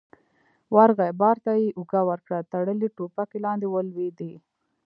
ورغی، 0.75 1.09
بار 1.21 1.37
ته 1.45 1.51
يې 1.61 1.67
اوږه 1.77 2.01
ورکړه، 2.09 2.39
تړلې 2.51 2.87
ټوپکې 2.95 3.37
لاندې 3.45 3.67
ولوېدې. 3.69 4.33